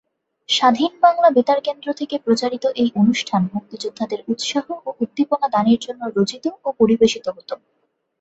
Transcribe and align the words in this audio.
স্বাধীন 0.49 0.91
বাংলা 1.01 1.29
বেতার 1.29 1.59
কেন্দ্র 1.61 1.87
থেকে 1.93 2.15
প্রচারিত 2.19 2.65
এই 2.75 2.89
অনুষ্ঠান 2.95 3.41
মুক্তিযোদ্ধাদের 3.53 4.19
উৎসাহ 4.27 4.65
ও 4.79 4.99
উদ্দীপনা 5.01 5.47
দানের 5.49 5.79
জন্য 5.81 6.01
রচিত 6.15 6.45
ও 6.63 6.77
পরিবেশিত 6.79 7.25
হতো। 7.29 7.53